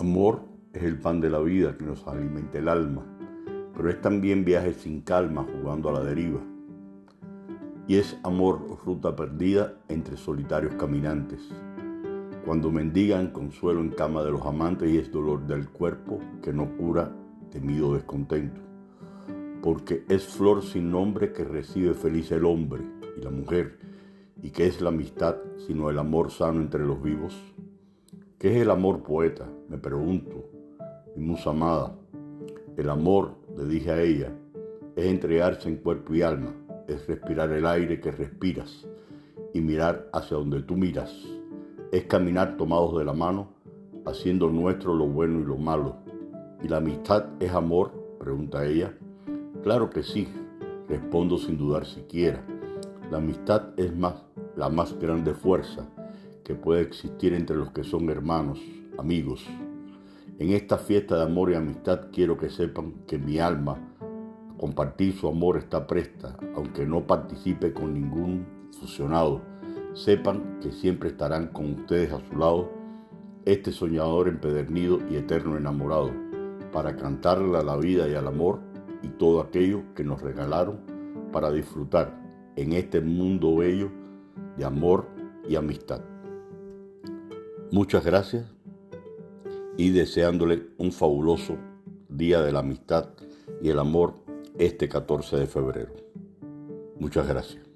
[0.00, 0.40] Amor
[0.72, 3.04] es el pan de la vida que nos alimenta el alma,
[3.76, 6.40] pero es también viaje sin calma jugando a la deriva.
[7.86, 11.42] Y es amor ruta perdida entre solitarios caminantes.
[12.46, 16.78] Cuando mendigan consuelo en cama de los amantes y es dolor del cuerpo que no
[16.78, 17.14] cura
[17.50, 18.62] temido descontento.
[19.60, 22.80] Porque es flor sin nombre que recibe feliz el hombre
[23.18, 23.78] y la mujer,
[24.42, 25.36] y que es la amistad
[25.66, 27.38] sino el amor sano entre los vivos.
[28.40, 29.46] ¿Qué es el amor poeta?
[29.68, 30.48] Me pregunto.
[31.14, 31.94] Mi musa amada.
[32.74, 34.32] El amor, le dije a ella,
[34.96, 36.54] es entregarse en cuerpo y alma,
[36.88, 38.88] es respirar el aire que respiras
[39.52, 41.14] y mirar hacia donde tú miras.
[41.92, 43.48] Es caminar tomados de la mano,
[44.06, 45.96] haciendo nuestro lo bueno y lo malo.
[46.62, 47.92] ¿Y la amistad es amor?
[48.18, 48.94] pregunta ella.
[49.62, 50.26] Claro que sí,
[50.88, 52.42] respondo sin dudar siquiera.
[53.10, 54.14] La amistad es más,
[54.56, 55.86] la más grande fuerza
[56.50, 58.60] que puede existir entre los que son hermanos,
[58.98, 59.46] amigos.
[60.40, 63.78] En esta fiesta de amor y amistad quiero que sepan que mi alma
[64.58, 68.44] compartir su amor está presta, aunque no participe con ningún
[68.80, 69.42] fusionado.
[69.94, 72.68] Sepan que siempre estarán con ustedes a su lado,
[73.44, 76.10] este soñador empedernido y eterno enamorado,
[76.72, 78.58] para cantarle a la vida y al amor
[79.04, 80.80] y todo aquello que nos regalaron
[81.30, 82.20] para disfrutar
[82.56, 83.88] en este mundo bello
[84.56, 85.06] de amor
[85.48, 86.00] y amistad.
[87.72, 88.46] Muchas gracias
[89.76, 91.56] y deseándole un fabuloso
[92.08, 93.10] Día de la Amistad
[93.62, 94.14] y el Amor
[94.58, 95.94] este 14 de febrero.
[96.98, 97.69] Muchas gracias.